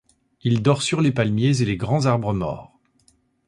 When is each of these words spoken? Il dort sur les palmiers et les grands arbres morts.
Il 0.41 0.63
dort 0.63 0.81
sur 0.81 0.99
les 0.99 1.11
palmiers 1.11 1.61
et 1.61 1.65
les 1.65 1.77
grands 1.77 2.07
arbres 2.07 2.33
morts. 2.33 2.75